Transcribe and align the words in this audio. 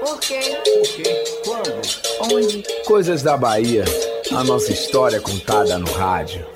Por 0.00 0.20
quê? 0.20 0.38
Por 0.64 0.82
quê? 0.94 1.24
Quando? 1.44 2.32
Onde? 2.32 2.62
Coisas 2.86 3.22
da 3.22 3.36
Bahia. 3.36 3.84
A 4.30 4.44
nossa 4.44 4.70
história 4.72 5.20
contada 5.20 5.76
no 5.78 5.90
rádio. 5.90 6.46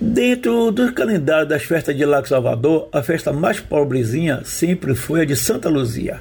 Dentro 0.00 0.72
do 0.72 0.92
calendário 0.92 1.46
das 1.46 1.62
festas 1.62 1.96
de 1.96 2.04
Lago 2.04 2.26
Salvador, 2.26 2.88
a 2.92 3.04
festa 3.04 3.32
mais 3.32 3.60
pobrezinha 3.60 4.42
sempre 4.44 4.96
foi 4.96 5.22
a 5.22 5.24
de 5.24 5.36
Santa 5.36 5.68
Luzia. 5.68 6.20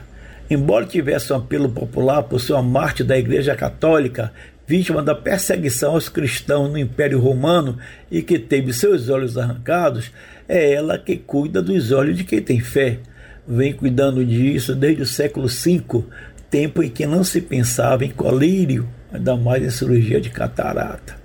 Embora 0.50 0.86
tivesse 0.86 1.33
um 1.33 1.38
apelo 1.38 1.70
popular 1.70 2.21
por 2.21 2.39
ser 2.39 2.54
uma 2.54 2.61
mártir 2.61 3.07
da 3.07 3.17
Igreja 3.17 3.55
Católica, 3.55 4.31
vítima 4.67 5.02
da 5.02 5.15
perseguição 5.15 5.93
aos 5.93 6.09
cristãos 6.09 6.70
no 6.70 6.77
Império 6.77 7.20
Romano 7.20 7.79
e 8.11 8.21
que 8.21 8.38
teve 8.38 8.71
seus 8.71 9.09
olhos 9.09 9.36
arrancados, 9.36 10.11
é 10.47 10.73
ela 10.73 10.99
que 10.99 11.17
cuida 11.17 11.59
dos 11.59 11.91
olhos 11.91 12.15
de 12.15 12.23
quem 12.23 12.39
tem 12.39 12.59
fé. 12.59 12.99
Vem 13.48 13.73
cuidando 13.73 14.25
disso 14.25 14.73
desde 14.73 15.04
o 15.04 15.05
século 15.05 15.48
V, 15.48 16.04
tempo 16.50 16.82
em 16.82 16.89
que 16.89 17.06
não 17.06 17.24
se 17.24 17.42
pensava 17.42 18.04
em 18.04 18.10
colírio, 18.10 18.88
ainda 19.14 19.36
mais 19.36 19.64
em 19.64 19.69
cirurgia 19.69 20.19
de 20.19 20.29
catarata. 20.29 21.15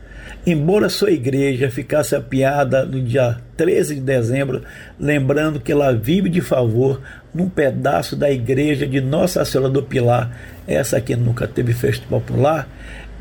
Embora 0.46 0.88
sua 0.88 1.10
igreja 1.10 1.70
ficasse 1.70 2.14
apiada 2.14 2.84
no 2.84 3.00
dia 3.02 3.38
13 3.56 3.96
de 3.96 4.00
dezembro, 4.00 4.62
lembrando 4.98 5.60
que 5.60 5.70
ela 5.70 5.92
vive 5.92 6.30
de 6.30 6.40
favor 6.40 7.00
num 7.32 7.48
pedaço 7.48 8.16
da 8.16 8.30
igreja 8.30 8.86
de 8.86 9.00
Nossa 9.00 9.44
Senhora 9.44 9.70
do 9.70 9.82
Pilar, 9.82 10.30
essa 10.66 11.00
que 11.00 11.14
nunca 11.14 11.46
teve 11.46 11.74
festa 11.74 12.06
popular, 12.08 12.68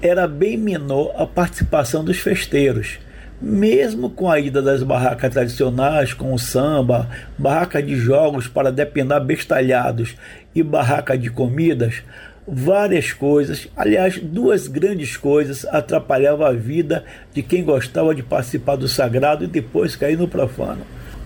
era 0.02 0.28
bem 0.28 0.58
menor 0.58 1.14
a 1.18 1.26
participação 1.26 2.04
dos 2.04 2.20
festeiros. 2.20 3.00
Mesmo 3.42 4.10
com 4.10 4.30
a 4.30 4.38
ida 4.38 4.62
das 4.62 4.84
barracas 4.84 5.32
tradicionais, 5.32 6.14
com 6.14 6.34
o 6.34 6.40
samba, 6.40 7.10
barraca 7.38 7.82
de 7.82 7.96
jogos 7.96 8.50
para 8.50 8.70
depenar 8.70 9.24
bestalhados 9.24 10.18
e 10.54 10.62
barraca 10.62 11.18
de 11.18 11.30
comidas, 11.30 12.04
várias 12.46 13.14
coisas, 13.14 13.70
aliás, 13.78 14.20
duas 14.20 14.68
grandes 14.68 15.16
coisas 15.16 15.66
atrapalhavam 15.66 16.46
a 16.46 16.52
vida 16.52 17.06
de 17.34 17.42
quem 17.42 17.64
gostava 17.64 18.14
de 18.14 18.23
participar 18.23 18.76
do 18.76 18.90
sagrado 18.90 19.46
e 19.46 19.48
depois 19.48 19.96
cair 19.96 20.18
no 20.18 20.28
profano. 20.28 20.81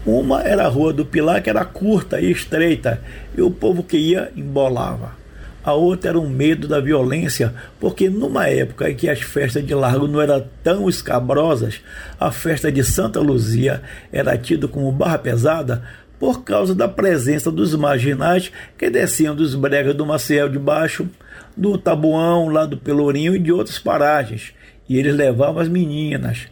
Uma 0.05 0.43
era 0.43 0.65
a 0.65 0.67
Rua 0.67 0.93
do 0.93 1.05
Pilar, 1.05 1.41
que 1.41 1.49
era 1.49 1.65
curta 1.65 2.21
e 2.21 2.29
estreita, 2.29 3.01
e 3.35 3.41
o 3.41 3.49
povo 3.49 3.81
que 3.81 3.97
ia 3.97 4.31
embolava. 4.35 5.22
A 5.63 5.73
outra 5.73 6.09
era 6.09 6.19
o 6.19 6.29
medo 6.29 6.67
da 6.67 6.81
violência, 6.81 7.53
porque 7.79 8.09
numa 8.09 8.47
época 8.47 8.89
em 8.89 8.95
que 8.95 9.09
as 9.09 9.21
festas 9.21 9.65
de 9.65 9.73
largo 9.73 10.07
não 10.07 10.21
eram 10.21 10.43
tão 10.61 10.89
escabrosas, 10.89 11.81
a 12.19 12.31
festa 12.31 12.69
de 12.69 12.83
Santa 12.83 13.21
Luzia 13.21 13.81
era 14.11 14.37
tida 14.37 14.67
como 14.67 14.91
barra 14.91 15.17
pesada, 15.17 15.83
por 16.19 16.43
causa 16.43 16.73
da 16.73 16.87
presença 16.87 17.51
dos 17.51 17.75
marginais 17.75 18.51
que 18.77 18.89
desciam 18.89 19.35
dos 19.35 19.55
bregas 19.55 19.95
do 19.95 20.05
Maciel 20.05 20.47
de 20.47 20.57
Baixo, 20.57 21.09
do 21.55 21.77
Tabuão, 21.77 22.49
lá 22.49 22.65
do 22.65 22.77
Pelourinho 22.77 23.35
e 23.35 23.39
de 23.39 23.51
outras 23.51 23.79
paragens. 23.79 24.53
E 24.87 24.97
eles 24.97 25.15
levavam 25.15 25.61
as 25.61 25.67
meninas. 25.67 26.47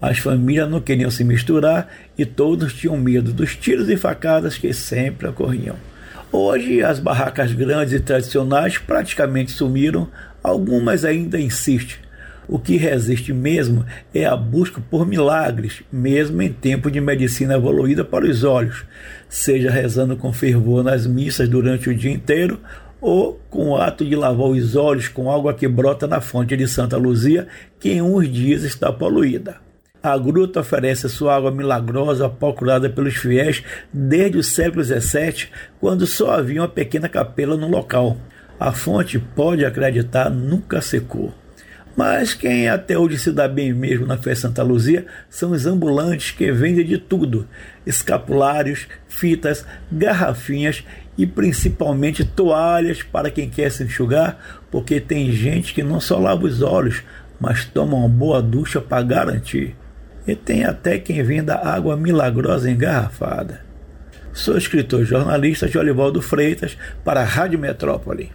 As 0.00 0.18
famílias 0.18 0.70
não 0.70 0.80
queriam 0.80 1.10
se 1.10 1.24
misturar 1.24 1.88
e 2.16 2.24
todos 2.24 2.74
tinham 2.74 2.96
medo 2.96 3.32
dos 3.32 3.56
tiros 3.56 3.88
e 3.88 3.96
facadas 3.96 4.58
que 4.58 4.72
sempre 4.72 5.26
ocorriam. 5.26 5.76
Hoje, 6.32 6.82
as 6.82 6.98
barracas 6.98 7.52
grandes 7.52 7.94
e 7.94 8.00
tradicionais 8.00 8.78
praticamente 8.78 9.52
sumiram, 9.52 10.08
algumas 10.42 11.04
ainda 11.04 11.40
insistem, 11.40 11.96
o 12.48 12.58
que 12.58 12.76
resiste 12.76 13.32
mesmo 13.32 13.84
é 14.14 14.24
a 14.24 14.36
busca 14.36 14.80
por 14.80 15.06
milagres, 15.06 15.82
mesmo 15.90 16.40
em 16.42 16.52
tempo 16.52 16.90
de 16.90 17.00
medicina 17.00 17.54
evoluída 17.54 18.04
para 18.04 18.24
os 18.24 18.44
olhos, 18.44 18.84
seja 19.28 19.70
rezando 19.70 20.16
com 20.16 20.32
fervor 20.32 20.84
nas 20.84 21.06
missas 21.06 21.48
durante 21.48 21.90
o 21.90 21.94
dia 21.94 22.12
inteiro 22.12 22.60
ou 23.00 23.40
com 23.50 23.70
o 23.70 23.76
ato 23.76 24.04
de 24.04 24.16
lavar 24.16 24.46
os 24.46 24.76
olhos 24.76 25.08
com 25.08 25.30
água 25.30 25.54
que 25.54 25.66
brota 25.68 26.06
na 26.06 26.20
fonte 26.20 26.56
de 26.56 26.66
Santa 26.66 26.96
Luzia, 26.96 27.46
que 27.78 27.90
em 27.90 28.02
uns 28.02 28.28
dias 28.28 28.62
está 28.62 28.92
poluída. 28.92 29.65
A 30.06 30.16
gruta 30.16 30.60
oferece 30.60 31.08
sua 31.08 31.34
água 31.34 31.50
milagrosa 31.50 32.28
procurada 32.28 32.88
pelos 32.88 33.16
fiéis 33.16 33.64
desde 33.92 34.38
o 34.38 34.42
século 34.42 34.84
XVII, 34.84 35.48
quando 35.80 36.06
só 36.06 36.30
havia 36.30 36.60
uma 36.60 36.68
pequena 36.68 37.08
capela 37.08 37.56
no 37.56 37.66
local. 37.66 38.16
A 38.56 38.70
fonte, 38.70 39.18
pode 39.18 39.64
acreditar, 39.64 40.30
nunca 40.30 40.80
secou. 40.80 41.34
Mas 41.96 42.34
quem 42.34 42.68
até 42.68 42.96
hoje 42.96 43.18
se 43.18 43.32
dá 43.32 43.48
bem 43.48 43.72
mesmo 43.72 44.06
na 44.06 44.16
festa 44.16 44.46
Santa 44.46 44.62
Luzia 44.62 45.06
são 45.28 45.50
os 45.50 45.66
ambulantes 45.66 46.30
que 46.30 46.52
vendem 46.52 46.86
de 46.86 46.98
tudo: 46.98 47.48
escapulários, 47.84 48.86
fitas, 49.08 49.66
garrafinhas 49.90 50.84
e 51.18 51.26
principalmente 51.26 52.24
toalhas 52.24 53.02
para 53.02 53.28
quem 53.28 53.50
quer 53.50 53.72
se 53.72 53.82
enxugar, 53.82 54.38
porque 54.70 55.00
tem 55.00 55.32
gente 55.32 55.74
que 55.74 55.82
não 55.82 55.98
só 55.98 56.16
lava 56.16 56.46
os 56.46 56.62
olhos, 56.62 57.02
mas 57.40 57.64
toma 57.64 57.96
uma 57.96 58.08
boa 58.08 58.40
ducha 58.40 58.80
para 58.80 59.02
garantir. 59.02 59.74
E 60.26 60.34
tem 60.34 60.64
até 60.64 60.98
quem 60.98 61.22
venda 61.22 61.56
água 61.56 61.96
milagrosa 61.96 62.70
engarrafada. 62.70 63.60
Sou 64.32 64.58
escritor 64.58 65.04
jornalista 65.04 65.68
Jolivaldo 65.68 66.20
Freitas 66.20 66.76
para 67.04 67.20
a 67.20 67.24
Rádio 67.24 67.58
Metrópole. 67.58 68.32